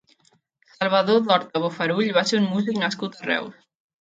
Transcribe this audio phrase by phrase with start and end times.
[0.77, 3.63] Salvador d'Horta Bofarull va ser un músic nascut a Reus.